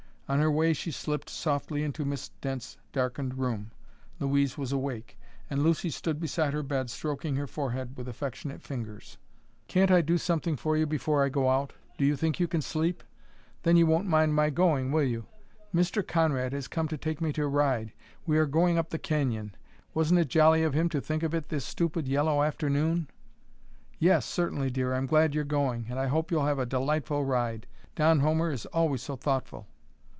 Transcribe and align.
On 0.31 0.39
her 0.39 0.49
way 0.49 0.71
she 0.71 0.91
slipped 0.91 1.29
softly 1.29 1.83
into 1.83 2.05
Miss 2.05 2.29
Dent's 2.39 2.77
darkened 2.93 3.37
room. 3.37 3.71
Louise 4.17 4.57
was 4.57 4.71
awake, 4.71 5.19
and 5.49 5.61
Lucy 5.61 5.89
stood 5.89 6.21
beside 6.21 6.53
her 6.53 6.63
bed, 6.63 6.89
stroking 6.89 7.35
her 7.35 7.47
forehead 7.47 7.97
with 7.97 8.07
affectionate 8.07 8.61
fingers. 8.61 9.17
"Poor 9.17 9.27
Dearie! 9.27 9.65
Can't 9.87 9.91
I 9.91 9.99
do 10.01 10.17
something 10.17 10.55
for 10.55 10.77
you 10.77 10.85
before 10.85 11.21
I 11.21 11.27
go 11.27 11.49
out? 11.49 11.73
Do 11.97 12.05
you 12.05 12.15
think 12.15 12.39
you 12.39 12.47
can 12.47 12.61
sleep? 12.61 13.03
Then 13.63 13.75
you 13.75 13.85
won't 13.85 14.07
mind 14.07 14.33
my 14.33 14.49
going, 14.49 14.93
will 14.93 15.03
you? 15.03 15.25
Mr. 15.75 16.01
Conrad 16.07 16.53
has 16.53 16.69
come 16.69 16.87
to 16.87 16.97
take 16.97 17.19
me 17.19 17.33
to 17.33 17.45
ride. 17.45 17.91
We 18.25 18.37
are 18.37 18.45
going 18.45 18.77
up 18.77 18.91
the 18.91 18.99
canyon. 18.99 19.53
Wasn't 19.93 20.17
it 20.21 20.29
jolly 20.29 20.63
of 20.63 20.73
him 20.73 20.87
to 20.91 21.01
think 21.01 21.23
of 21.23 21.33
it 21.35 21.49
this 21.49 21.65
stupid, 21.65 22.07
yellow 22.07 22.41
afternoon?" 22.41 23.09
"Yes; 23.99 24.25
certainly, 24.27 24.69
dear, 24.71 24.93
I'm 24.93 25.07
glad 25.07 25.35
you're 25.35 25.43
going, 25.43 25.87
and 25.89 25.99
I 25.99 26.07
hope 26.07 26.31
you'll 26.31 26.45
have 26.45 26.57
a 26.59 26.65
delightful 26.65 27.25
ride. 27.25 27.67
Don 27.95 28.21
Homer 28.21 28.49
is 28.53 28.65
always 28.67 29.01
so 29.01 29.17
thoughtful." 29.17 29.67